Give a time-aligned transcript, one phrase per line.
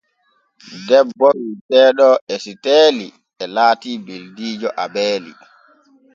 [0.87, 3.07] Debbo wi’eteeɗo Esiteeli
[3.43, 5.31] e laati beldiijo Abeeli.